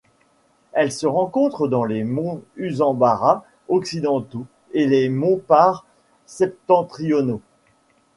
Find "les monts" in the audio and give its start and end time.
1.83-2.41, 4.87-5.37